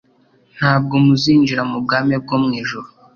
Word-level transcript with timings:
ntabwo 0.57 0.93
muzinjira 1.05 1.61
mu 1.69 1.77
bwami 1.83 2.13
bwo 2.23 2.37
mu 2.43 2.49
ijuru.» 2.61 2.87